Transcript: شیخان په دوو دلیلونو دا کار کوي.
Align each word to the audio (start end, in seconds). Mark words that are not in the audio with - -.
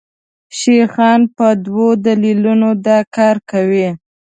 شیخان 0.57 1.19
په 1.35 1.47
دوو 1.65 1.87
دلیلونو 2.05 2.69
دا 2.85 2.99
کار 3.15 3.35
کوي. 3.51 3.87